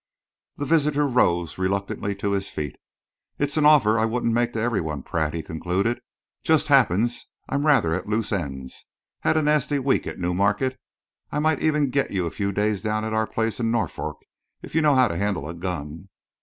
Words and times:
The 0.57 0.65
visitor 0.65 1.05
rose 1.07 1.59
reluctantly 1.59 2.15
to 2.15 2.31
his 2.31 2.49
feet. 2.49 2.75
"It's 3.37 3.55
an 3.55 3.67
offer 3.67 3.99
I 3.99 4.05
wouldn't 4.05 4.33
make 4.33 4.51
to 4.53 4.59
every 4.59 4.81
one, 4.81 5.03
Pratt," 5.03 5.35
he 5.35 5.43
concluded. 5.43 6.01
"Just 6.43 6.69
happens 6.69 7.27
I'm 7.47 7.67
rather 7.67 7.93
at 7.93 8.05
a 8.05 8.07
loose 8.09 8.31
end 8.31 8.71
had 9.19 9.37
a 9.37 9.43
nasty 9.43 9.77
week 9.77 10.07
at 10.07 10.17
Newmarket. 10.17 10.79
I 11.31 11.37
might 11.37 11.61
even 11.61 11.91
get 11.91 12.09
you 12.09 12.25
a 12.25 12.31
few 12.31 12.51
days 12.51 12.81
down 12.81 13.05
at 13.05 13.13
our 13.13 13.27
place 13.27 13.59
in 13.59 13.69
Norfolk, 13.69 14.17
if 14.63 14.73
you 14.73 14.81
know 14.81 14.95
how 14.95 15.07
to 15.07 15.17
handle 15.17 15.47
a 15.47 15.53
gun." 15.53 16.09